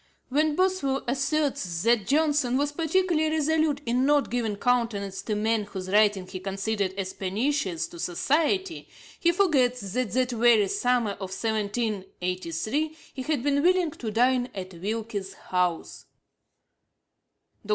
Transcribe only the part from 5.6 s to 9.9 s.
whose writings he considered as pernicious to society,' he forgets